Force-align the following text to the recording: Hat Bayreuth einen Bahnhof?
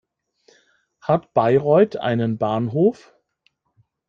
Hat 1.01 1.31
Bayreuth 1.35 1.95
einen 1.97 2.39
Bahnhof? 2.39 3.13